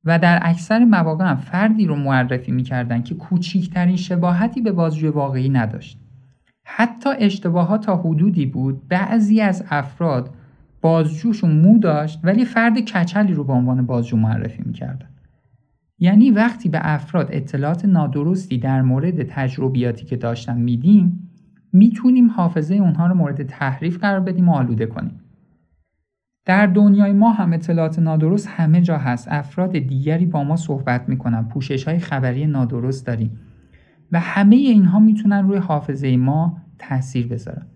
و 0.04 0.18
در 0.18 0.38
اکثر 0.42 0.84
مواقع 0.84 1.24
هم 1.24 1.36
فردی 1.36 1.86
رو 1.86 1.96
معرفی 1.96 2.52
می‌کردن 2.52 3.02
که 3.02 3.14
کوچیکترین 3.14 3.96
شباهتی 3.96 4.60
به 4.60 4.72
بازجوی 4.72 5.08
واقعی 5.08 5.48
نداشت. 5.48 5.98
حتی 6.64 7.10
اشتباهات 7.18 7.86
تا 7.86 7.96
حدودی 7.96 8.46
بود 8.46 8.88
بعضی 8.88 9.40
از 9.40 9.64
افراد 9.70 10.34
بازجوشون 10.84 11.60
مو 11.60 11.78
داشت 11.78 12.20
ولی 12.22 12.44
فرد 12.44 12.78
کچلی 12.78 13.34
رو 13.34 13.44
به 13.44 13.52
عنوان 13.52 13.86
بازجو 13.86 14.16
معرفی 14.16 14.62
می‌کردن. 14.66 15.08
یعنی 15.98 16.30
وقتی 16.30 16.68
به 16.68 16.78
افراد 16.82 17.28
اطلاعات 17.32 17.84
نادرستی 17.84 18.58
در 18.58 18.82
مورد 18.82 19.22
تجربیاتی 19.22 20.04
که 20.04 20.16
داشتن 20.16 20.56
میدیم 20.60 21.30
می‌تونیم 21.72 22.30
حافظه 22.30 22.74
اونها 22.74 23.06
رو 23.06 23.14
مورد 23.14 23.42
تحریف 23.42 23.98
قرار 23.98 24.20
بدیم 24.20 24.48
و 24.48 24.52
آلوده 24.52 24.86
کنیم. 24.86 25.20
در 26.44 26.66
دنیای 26.66 27.12
ما 27.12 27.30
هم 27.30 27.52
اطلاعات 27.52 27.98
نادرست 27.98 28.48
همه 28.50 28.80
جا 28.80 28.98
هست. 28.98 29.28
افراد 29.30 29.78
دیگری 29.78 30.26
با 30.26 30.44
ما 30.44 30.56
صحبت 30.56 31.08
می‌کنن 31.08 31.44
پوشش 31.44 31.88
های 31.88 31.98
خبری 31.98 32.46
نادرست 32.46 33.06
داریم 33.06 33.40
و 34.12 34.20
همه 34.20 34.56
اینها 34.56 34.98
می‌تونن 34.98 35.48
روی 35.48 35.58
حافظه 35.58 36.16
ما 36.16 36.56
تاثیر 36.78 37.26
بذارن. 37.26 37.66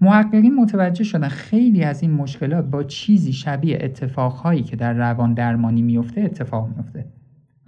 محققین 0.00 0.54
متوجه 0.54 1.04
شدن 1.04 1.28
خیلی 1.28 1.82
از 1.82 2.02
این 2.02 2.10
مشکلات 2.10 2.64
با 2.64 2.82
چیزی 2.82 3.32
شبیه 3.32 3.78
اتفاقهایی 3.80 4.62
که 4.62 4.76
در 4.76 4.92
روان 4.92 5.34
درمانی 5.34 5.82
میفته 5.82 6.20
اتفاق 6.20 6.68
میفته 6.76 7.04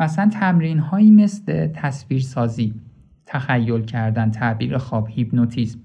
مثلا 0.01 0.29
تمرین 0.29 0.79
هایی 0.79 1.11
مثل 1.11 1.67
تصویرسازی 1.67 2.75
تخیل 3.27 3.83
کردن 3.83 4.31
تعبیر 4.31 4.79
خواب 4.79 5.09
هیپنوتیزم 5.11 5.79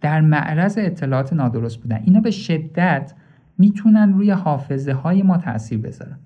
در 0.00 0.20
معرض 0.20 0.78
اطلاعات 0.78 1.32
نادرست 1.32 1.76
بودن. 1.76 2.00
اینا 2.04 2.20
به 2.20 2.30
شدت 2.30 3.14
می‌تونن 3.58 4.12
روی 4.12 4.30
حافظه 4.30 4.92
های 4.92 5.22
ما 5.22 5.38
تاثیر 5.38 5.78
بذارن. 5.78 6.18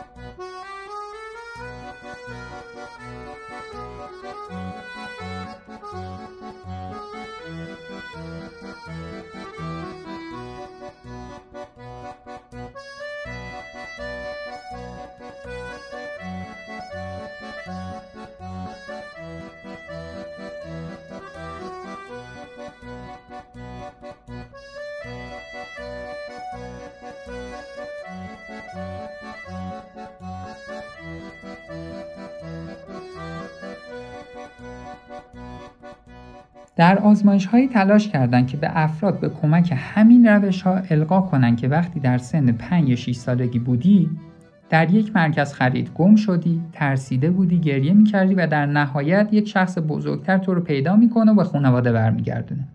Thank 0.00 0.38
you. 3.74 3.99
در 36.80 36.98
آزمایش 36.98 37.46
هایی 37.46 37.68
تلاش 37.68 38.08
کردند 38.08 38.46
که 38.46 38.56
به 38.56 38.70
افراد 38.74 39.20
به 39.20 39.28
کمک 39.28 39.74
همین 39.76 40.26
روش 40.26 40.62
ها 40.62 40.80
القا 40.90 41.20
کنند 41.20 41.56
که 41.56 41.68
وقتی 41.68 42.00
در 42.00 42.18
سن 42.18 42.52
5 42.52 42.88
یا 42.88 42.96
6 42.96 43.16
سالگی 43.16 43.58
بودی 43.58 44.10
در 44.70 44.90
یک 44.90 45.16
مرکز 45.16 45.52
خرید 45.52 45.90
گم 45.94 46.16
شدی، 46.16 46.62
ترسیده 46.72 47.30
بودی، 47.30 47.58
گریه 47.58 47.92
می‌کردی 47.92 48.34
و 48.34 48.46
در 48.46 48.66
نهایت 48.66 49.28
یک 49.32 49.48
شخص 49.48 49.78
بزرگتر 49.88 50.38
تو 50.38 50.54
رو 50.54 50.60
پیدا 50.60 50.96
می‌کنه 50.96 51.32
و 51.32 51.34
به 51.34 51.44
خانواده 51.44 51.92
برمیگردونه. 51.92 52.68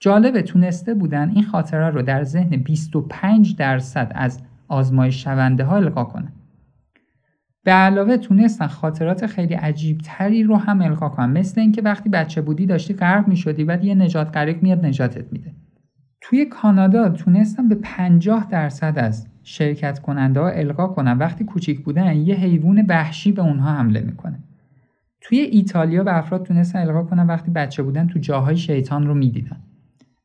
جالبه 0.00 0.42
تونسته 0.42 0.94
بودن 0.94 1.30
این 1.34 1.44
خاطره 1.44 1.90
رو 1.90 2.02
در 2.02 2.24
ذهن 2.24 2.56
25 2.56 3.56
درصد 3.56 4.12
از 4.14 4.40
آزمایش 4.68 5.24
شونده 5.24 5.64
ها 5.64 5.76
القا 5.76 6.04
کنن. 6.04 6.32
به 7.64 7.70
علاوه 7.70 8.16
تونستن 8.16 8.66
خاطرات 8.66 9.26
خیلی 9.26 9.54
عجیب 9.54 9.98
تری 10.04 10.42
رو 10.42 10.56
هم 10.56 10.82
القا 10.82 11.08
کنن. 11.08 11.30
مثل 11.30 11.60
اینکه 11.60 11.82
وقتی 11.82 12.08
بچه 12.08 12.40
بودی 12.40 12.66
داشتی 12.66 12.94
غرق 12.94 13.28
می‌شدی 13.28 13.64
بعد 13.64 13.84
یه 13.84 13.94
نجات 13.94 14.36
غریق 14.36 14.62
میاد 14.62 14.86
نجاتت 14.86 15.32
میده. 15.32 15.54
توی 16.20 16.44
کانادا 16.44 17.08
تونستن 17.08 17.68
به 17.68 17.74
50 17.74 18.48
درصد 18.50 18.94
از 18.96 19.26
شرکت 19.42 19.98
کننده 19.98 20.40
ها 20.40 20.48
القا 20.48 20.86
کنن. 20.86 21.18
وقتی 21.18 21.44
کوچیک 21.44 21.84
بودن 21.84 22.16
یه 22.16 22.34
حیوان 22.34 22.84
وحشی 22.88 23.32
به 23.32 23.42
اونها 23.42 23.72
حمله 23.72 24.00
می‌کنه. 24.00 24.38
توی 25.20 25.38
ایتالیا 25.38 26.04
به 26.04 26.18
افراد 26.18 26.42
تونستن 26.42 26.78
القا 26.78 27.02
کنن 27.02 27.26
وقتی 27.26 27.50
بچه 27.50 27.82
بودن 27.82 28.06
تو 28.06 28.18
جاهای 28.18 28.56
شیطان 28.56 29.06
رو 29.06 29.14
می‌دیدن. 29.14 29.56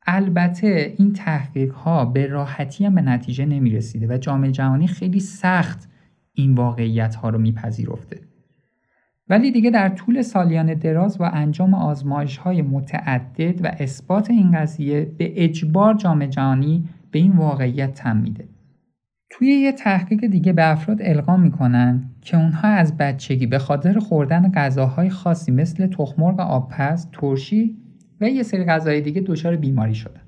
البته 0.08 0.94
این 0.98 1.14
تحقیق 1.14 1.74
ها 1.74 2.06
به 2.06 2.28
راحتی 2.28 2.86
هم 2.86 2.96
به 2.96 3.02
نتیجه 3.02 3.46
نمی‌رسیده 3.46 4.08
و 4.08 4.18
جامعه 4.18 4.52
جهانی 4.52 4.88
خیلی 4.88 5.20
سخت 5.20 5.90
این 6.34 6.56
واقعیت 6.56 7.16
ها 7.16 7.30
رو 7.30 7.40
میپذیرفته 7.40 8.20
ولی 9.30 9.52
دیگه 9.52 9.72
در 9.72 9.90
طول 9.90 10.22
سالیان 10.22 10.74
دراز 10.74 11.22
و 11.22 11.24
انجام 11.34 11.74
آزمایش 11.74 12.38
های 12.38 12.62
متعدد 12.62 13.66
و 13.66 13.72
اثبات 13.80 14.30
این 14.30 14.52
قضیه 14.52 15.06
به 15.18 15.44
اجبار 15.44 15.94
جامعه 15.94 16.28
جهانی 16.28 16.90
به 17.12 17.20
این 17.20 17.32
واقعیت 17.32 17.94
تم 17.94 18.18
میده 18.18 18.48
توی 19.30 19.48
یه 19.48 19.72
تحقیق 19.72 20.26
دیگه 20.26 20.54
به 20.54 20.72
افراد 20.72 20.98
القا 21.02 21.38
می‌کنن 21.38 22.04
که 22.22 22.38
اونها 22.38 22.68
از 22.68 22.98
بچگی 22.98 23.48
به 23.48 23.60
خاطر 23.60 24.00
خوردن 24.00 24.52
غذاهای 24.52 25.10
خاصی 25.10 25.52
مثل 25.52 25.88
تخمرغ 25.88 26.40
آبپز، 26.40 27.08
ترشی 27.12 27.78
و 28.22 28.30
یه 28.30 28.44
سری 28.44 28.66
غذای 28.66 29.02
دیگه 29.02 29.22
دچار 29.22 29.56
بیماری 29.56 29.96
شدن. 29.96 30.22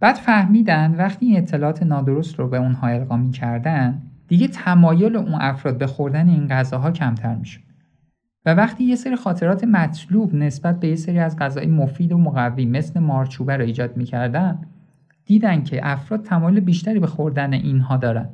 بعد 0.00 0.14
فهمیدن 0.14 0.94
وقتی 0.94 1.26
این 1.26 1.36
اطلاعات 1.36 1.82
نادرست 1.82 2.38
رو 2.38 2.48
به 2.48 2.56
اونها 2.56 2.86
القا 2.86 3.16
می‌کردن 3.16 4.02
دیگه 4.28 4.48
تمایل 4.48 5.16
اون 5.16 5.34
افراد 5.34 5.78
به 5.78 5.86
خوردن 5.86 6.28
این 6.28 6.46
غذاها 6.48 6.90
کمتر 6.90 7.34
میشه. 7.34 7.60
و 8.46 8.54
وقتی 8.54 8.84
یه 8.84 8.96
سری 8.96 9.16
خاطرات 9.16 9.64
مطلوب 9.64 10.34
نسبت 10.34 10.80
به 10.80 10.88
یه 10.88 10.96
سری 10.96 11.18
از 11.18 11.36
غذای 11.36 11.66
مفید 11.66 12.12
و 12.12 12.18
مقوی 12.18 12.66
مثل 12.66 13.00
مارچوبه 13.00 13.56
رو 13.56 13.64
ایجاد 13.64 13.96
می‌کردن 13.96 14.58
دیدن 15.24 15.62
که 15.62 15.80
افراد 15.82 16.22
تمایل 16.22 16.60
بیشتری 16.60 16.98
به 16.98 17.06
خوردن 17.06 17.52
اینها 17.52 17.96
دارن. 17.96 18.28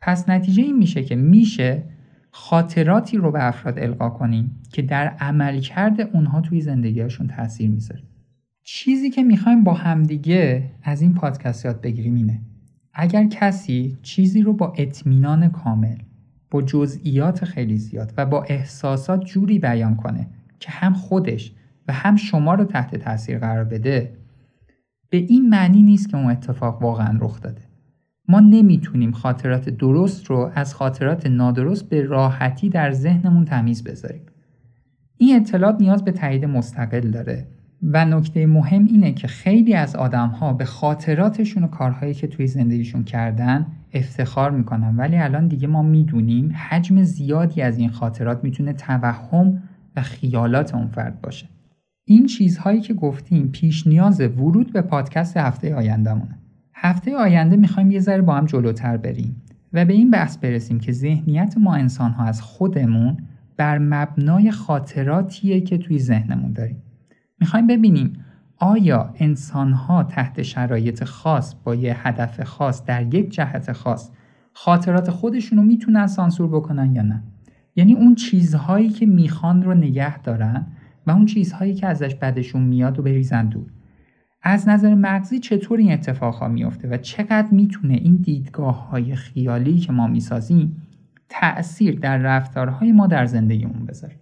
پس 0.00 0.28
نتیجه 0.28 0.62
این 0.62 0.78
میشه 0.78 1.02
که 1.04 1.16
میشه 1.16 1.82
خاطراتی 2.30 3.16
رو 3.16 3.32
به 3.32 3.46
افراد 3.46 3.78
القا 3.78 4.10
کنیم 4.10 4.62
که 4.72 4.82
در 4.82 5.08
عملکرد 5.08 6.00
اونها 6.00 6.40
توی 6.40 6.60
زندگیشون 6.60 7.26
تاثیر 7.26 7.70
می‌ذاره. 7.70 8.02
چیزی 8.62 9.10
که 9.10 9.22
می‌خوایم 9.22 9.64
با 9.64 9.74
همدیگه 9.74 10.70
از 10.82 11.02
این 11.02 11.14
پادکست 11.14 11.64
یاد 11.64 11.80
بگیریم 11.80 12.14
اینه. 12.14 12.40
اگر 12.98 13.26
کسی 13.26 13.98
چیزی 14.02 14.42
رو 14.42 14.52
با 14.52 14.72
اطمینان 14.76 15.48
کامل 15.48 15.96
با 16.50 16.62
جزئیات 16.62 17.44
خیلی 17.44 17.76
زیاد 17.76 18.12
و 18.16 18.26
با 18.26 18.42
احساسات 18.42 19.24
جوری 19.24 19.58
بیان 19.58 19.96
کنه 19.96 20.26
که 20.60 20.70
هم 20.70 20.92
خودش 20.92 21.52
و 21.88 21.92
هم 21.92 22.16
شما 22.16 22.54
رو 22.54 22.64
تحت 22.64 22.96
تاثیر 22.96 23.38
قرار 23.38 23.64
بده 23.64 24.16
به 25.10 25.16
این 25.16 25.48
معنی 25.48 25.82
نیست 25.82 26.08
که 26.08 26.16
اون 26.16 26.30
اتفاق 26.30 26.82
واقعا 26.82 27.18
رخ 27.20 27.40
داده. 27.40 27.62
ما 28.28 28.40
نمی‌تونیم 28.40 29.12
خاطرات 29.12 29.68
درست 29.68 30.26
رو 30.26 30.50
از 30.54 30.74
خاطرات 30.74 31.26
نادرست 31.26 31.88
به 31.88 32.02
راحتی 32.02 32.68
در 32.68 32.92
ذهنمون 32.92 33.44
تمیز 33.44 33.84
بذاریم. 33.84 34.26
این 35.18 35.36
اطلاعات 35.36 35.80
نیاز 35.80 36.04
به 36.04 36.12
تایید 36.12 36.44
مستقل 36.44 37.10
داره. 37.10 37.48
و 37.82 38.04
نکته 38.04 38.46
مهم 38.46 38.84
اینه 38.84 39.12
که 39.12 39.28
خیلی 39.28 39.74
از 39.74 39.96
آدم 39.96 40.28
ها 40.28 40.52
به 40.52 40.64
خاطراتشون 40.64 41.64
و 41.64 41.66
کارهایی 41.66 42.14
که 42.14 42.26
توی 42.26 42.46
زندگیشون 42.46 43.04
کردن 43.04 43.66
افتخار 43.92 44.50
می‌کنن. 44.50 44.96
ولی 44.96 45.16
الان 45.16 45.48
دیگه 45.48 45.68
ما 45.68 45.82
می‌دونیم 45.82 46.54
حجم 46.68 47.02
زیادی 47.02 47.62
از 47.62 47.78
این 47.78 47.88
خاطرات 47.88 48.44
می‌تونه 48.44 48.72
توهم 48.72 49.62
و 49.96 50.02
خیالات 50.02 50.74
اون 50.74 50.86
فرد 50.86 51.20
باشه. 51.20 51.48
این 52.04 52.26
چیزهایی 52.26 52.80
که 52.80 52.94
گفتیم 52.94 53.48
پیش 53.48 53.86
نیاز 53.86 54.20
ورود 54.20 54.72
به 54.72 54.82
پادکست 54.82 55.36
هفته 55.36 55.74
آیندهمونه. 55.74 56.38
هفته 56.74 57.16
آینده 57.16 57.56
می‌خوایم 57.56 57.90
یه 57.90 58.00
ذره 58.00 58.22
با 58.22 58.34
هم 58.34 58.46
جلوتر 58.46 58.96
بریم 58.96 59.42
و 59.72 59.84
به 59.84 59.92
این 59.92 60.10
بحث 60.10 60.38
برسیم 60.38 60.80
که 60.80 60.92
ذهنیت 60.92 61.54
ما 61.60 61.74
انسان 61.74 62.10
ها 62.10 62.24
از 62.24 62.42
خودمون 62.42 63.16
بر 63.56 63.78
مبنای 63.78 64.50
خاطراتیه 64.50 65.60
که 65.60 65.78
توی 65.78 65.98
ذهنمون 65.98 66.52
داریم. 66.52 66.82
می‌خوایم 67.40 67.66
ببینیم 67.66 68.24
آیا 68.58 69.14
انسان 69.16 69.72
ها 69.72 70.04
تحت 70.04 70.42
شرایط 70.42 71.04
خاص 71.04 71.54
با 71.64 71.74
یه 71.74 72.08
هدف 72.08 72.42
خاص 72.42 72.84
در 72.84 73.14
یک 73.14 73.30
جهت 73.30 73.72
خاص 73.72 74.10
خاطرات 74.52 75.10
خودشون 75.10 75.58
رو 75.58 75.64
می‌تونن 75.64 76.06
سانسور 76.06 76.48
بکنن 76.48 76.94
یا 76.94 77.02
نه؟ 77.02 77.22
یعنی 77.76 77.94
اون 77.94 78.14
چیزهایی 78.14 78.88
که 78.88 79.06
می‌خوان 79.06 79.62
رو 79.62 79.74
نگه 79.74 80.18
دارن 80.18 80.66
و 81.06 81.10
اون 81.10 81.26
چیزهایی 81.26 81.74
که 81.74 81.86
ازش 81.86 82.14
بدشون 82.14 82.62
میاد 82.62 82.98
و 82.98 83.02
بریزن 83.02 83.48
دور. 83.48 83.66
از 84.42 84.68
نظر 84.68 84.94
مغزی 84.94 85.38
چطور 85.38 85.78
این 85.78 85.92
اتفاقها 85.92 86.48
میفته 86.48 86.88
و 86.88 86.96
چقدر 86.96 87.48
می‌تونه 87.50 87.94
این 87.94 88.16
دیدگاه 88.16 88.88
های 88.88 89.14
خیالی 89.14 89.78
که 89.78 89.92
ما 89.92 90.06
می‌سازیم 90.06 90.82
تأثیر 91.28 91.98
در 91.98 92.18
رفتارهای 92.18 92.92
ما 92.92 93.06
در 93.06 93.26
زندگیمون 93.26 93.86
بذاره؟ 93.86 94.16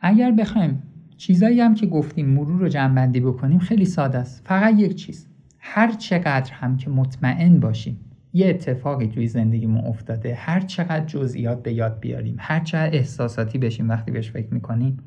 اگر 0.00 0.32
بخوایم 0.32 0.82
چیزایی 1.16 1.60
هم 1.60 1.74
که 1.74 1.86
گفتیم 1.86 2.28
مرور 2.28 2.60
رو 2.60 2.68
جمعبندی 2.68 3.20
بکنیم 3.20 3.58
خیلی 3.58 3.84
ساده 3.84 4.18
است. 4.18 4.42
فقط 4.44 4.74
یک 4.78 4.94
چیز. 4.94 5.26
هر 5.58 5.92
چقدر 5.92 6.52
هم 6.52 6.76
که 6.76 6.90
مطمئن 6.90 7.60
باشیم 7.60 8.00
یه 8.32 8.48
اتفاقی 8.48 9.06
توی 9.06 9.26
زندگیمون 9.26 9.84
افتاده 9.84 10.34
هر 10.34 10.60
چقدر 10.60 11.04
جزئیات 11.04 11.62
به 11.62 11.72
یاد 11.72 12.00
بیاریم 12.00 12.36
هر 12.38 12.60
چقدر 12.60 12.96
احساساتی 12.96 13.58
بشیم 13.58 13.88
وقتی 13.88 14.10
بهش 14.10 14.30
فکر 14.30 14.54
می‌کنیم 14.54 14.98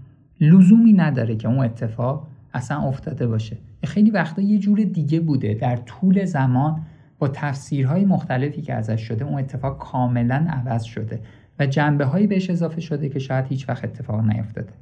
لزومی 0.41 0.93
نداره 0.93 1.35
که 1.35 1.47
اون 1.47 1.65
اتفاق 1.65 2.27
اصلا 2.53 2.81
افتاده 2.81 3.27
باشه. 3.27 3.57
خیلی 3.83 4.11
وقتا 4.11 4.41
یه 4.41 4.57
جور 4.57 4.83
دیگه 4.83 5.19
بوده. 5.19 5.53
در 5.53 5.75
طول 5.75 6.25
زمان 6.25 6.81
با 7.19 7.27
تفسیرهای 7.27 8.05
مختلفی 8.05 8.61
که 8.61 8.73
ازش 8.73 9.01
شده 9.01 9.25
اون 9.25 9.39
اتفاق 9.39 9.77
کاملا 9.77 10.47
عوض 10.49 10.83
شده 10.83 11.19
و 11.59 11.65
جنبه 11.65 12.05
هایی 12.05 12.27
بهش 12.27 12.49
اضافه 12.49 12.81
شده 12.81 13.09
که 13.09 13.19
شاید 13.19 13.45
هیچ 13.45 13.69
وقت 13.69 13.83
اتفاق 13.83 14.21
نیفتاده. 14.21 14.73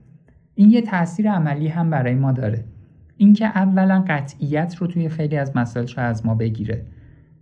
این 0.60 0.72
یه 0.72 0.82
تاثیر 0.82 1.32
عملی 1.32 1.68
هم 1.68 1.90
برای 1.90 2.16
ما 2.16 2.32
داره. 2.32 2.64
اینکه 3.18 3.46
اولا 3.46 4.06
قطعیت 4.08 4.76
رو 4.76 4.88
توی 4.88 5.10
خیلی 5.10 5.38
از 5.38 5.58
مسائل 5.58 5.86
شاید 5.86 6.10
از 6.10 6.26
ما 6.26 6.36
بگیره. 6.36 6.86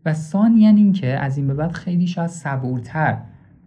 و 0.06 0.14
ثانیا 0.14 0.70
اینکه 0.70 1.08
از 1.08 1.38
این 1.38 1.48
به 1.48 1.54
بعد 1.54 1.72
خیلی 1.72 2.08
شاید 2.08 2.30
صبورتر 2.30 3.18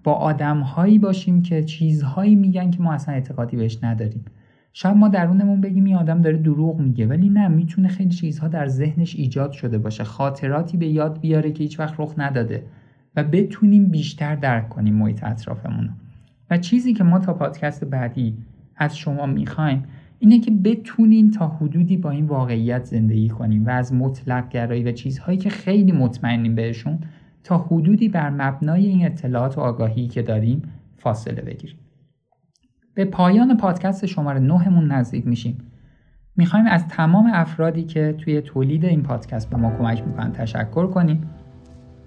با 0.05 0.13
آدمهایی 0.13 0.99
باشیم 0.99 1.43
که 1.43 1.65
چیزهایی 1.65 2.35
میگن 2.35 2.71
که 2.71 2.83
ما 2.83 2.93
اصلا 2.93 3.15
اعتقادی 3.15 3.57
بهش 3.57 3.79
نداریم. 3.83 4.25
شاید 4.73 4.97
ما 4.97 5.09
درونمون 5.09 5.61
بگیم 5.61 5.85
این 5.85 5.97
آدم 5.97 6.23
داره 6.23 6.37
دروغ 6.37 6.81
میگه 6.81 7.07
ولی 7.07 7.29
نه 7.29 7.49
می‌تونه 7.49 7.89
خیلی 7.89 8.11
چیزها 8.11 8.49
در 8.49 8.67
ذهنش 8.67 9.17
ایجاد 9.17 9.53
شده 9.53 9.79
باشه. 9.79 10.05
خاطراتی 10.05 10.77
به 10.77 10.87
یاد 10.87 11.21
بیاره 11.21 11.53
که 11.53 11.63
هیچ 11.63 11.81
وقت 11.81 11.95
رخ 11.99 12.15
نداده 12.19 12.63
و 13.17 13.25
بتونیم 13.25 13.89
بیشتر 13.89 14.35
درک 14.35 14.69
کنیم 14.69 14.95
محیط 14.95 15.25
اطرافمون 15.25 15.91
و 16.51 16.59
چیزی 16.59 16.95
که 16.95 17.05
ما 17.05 17.19
تا 17.19 17.35
پادکست 17.35 17.85
بعدی 17.85 18.37
از 18.79 18.99
شما 18.99 19.27
می‌خوایم 19.27 19.85
اینه 20.19 20.41
که 20.41 20.51
بتونین 20.51 21.31
تا 21.31 21.49
حدودی 21.49 21.97
با 21.97 22.11
این 22.11 22.27
واقعیت 22.27 22.85
زندگی 22.85 23.29
کنیم 23.29 23.67
و 23.67 23.71
از 23.71 23.95
مطلق 23.95 24.49
گرایی 24.49 24.85
و 24.85 24.93
چیزهایی 24.93 25.39
که 25.39 25.51
خیلی 25.51 25.93
مطمئنیم 25.93 26.55
بهشون 26.55 26.99
تا 27.45 27.59
حدودی 27.59 28.09
بر 28.09 28.31
مبنای 28.31 28.87
این 28.87 29.07
اطلاعات 29.07 29.59
و 29.59 29.61
آگاهی 29.61 30.09
که 30.09 30.23
داریم 30.23 30.63
فاصله 30.97 31.43
بگیریم. 31.43 31.77
به 32.95 33.05
پایان 33.05 33.57
پادکست 33.57 34.07
شماره 34.07 34.41
نهمون 34.41 34.93
نزدیک 34.93 35.27
میشیم. 35.27 35.59
می‌خوایم 36.37 36.67
از 36.67 36.89
تمام 36.89 37.31
افرادی 37.35 37.83
که 37.83 38.15
توی 38.19 38.41
تولید 38.41 38.85
این 38.85 39.03
پادکست 39.03 39.51
به 39.51 39.57
ما 39.57 39.71
کمک 39.71 40.07
می‌کنن 40.07 40.33
تشکر 40.33 40.87
کنیم. 40.87 41.31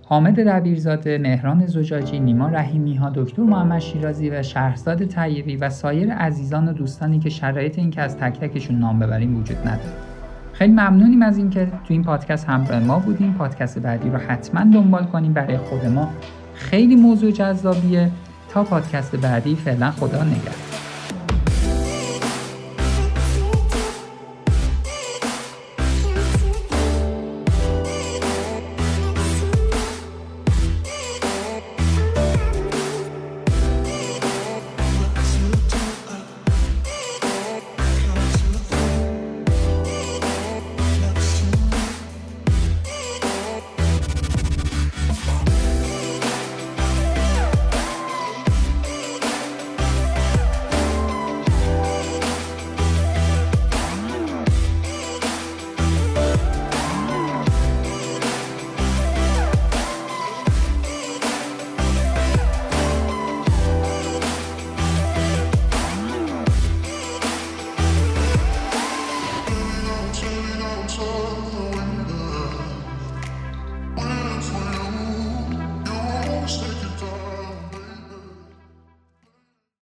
حامد 0.04 0.40
دبیرزاده، 0.40 1.18
مهران 1.18 1.66
زجاجی، 1.66 2.20
نیما 2.20 2.48
رحیمی 2.48 2.96
ها، 2.96 3.10
دکتر 3.10 3.42
محمد 3.42 3.80
شیرازی 3.80 4.30
و 4.30 4.44
شهرزاد 4.44 5.06
طیبی 5.06 5.56
و 5.56 5.70
سایر 5.70 6.14
عزیزان 6.14 6.68
و 6.68 6.74
دوستانی 6.74 7.20
که 7.20 7.30
شرایط 7.30 7.80
این 7.80 7.92
که 7.92 8.02
از 8.02 8.18
تک 8.18 8.40
تکشون 8.40 8.80
نام 8.80 9.00
ببریم 9.00 9.38
وجود 9.38 9.58
نداره. 9.58 9.94
خیلی 10.54 10.74
ممنونیم 10.74 11.22
از 11.22 11.38
اینکه 11.38 11.66
تو 11.66 11.94
این 11.94 12.04
پادکست 12.04 12.50
همراه 12.50 12.80
ما 12.80 13.00
بودیم. 13.00 13.34
پادکست 13.34 13.80
بعدی 13.80 14.10
رو 14.10 14.18
حتما 14.18 14.74
دنبال 14.74 15.04
کنیم 15.04 15.34
برای 15.34 15.58
خود 15.58 15.86
ما. 15.86 16.10
خیلی 16.56 16.96
موضوع 16.96 17.32
جذابیه. 17.32 18.12
تا 18.50 18.64
پادکست 18.64 19.16
بعدی 19.16 19.56
فعلا 19.56 19.92
خدا 19.92 20.24
نگهدار. 20.24 20.91